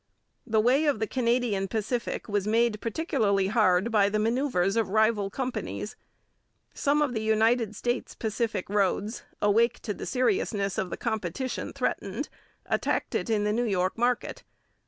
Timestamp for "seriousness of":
10.07-10.89